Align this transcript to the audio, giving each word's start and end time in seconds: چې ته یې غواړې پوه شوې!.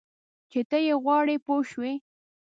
چې 0.51 0.59
ته 0.69 0.77
یې 0.87 0.93
غواړې 1.03 1.35
پوه 1.45 1.61
شوې!. 1.69 1.93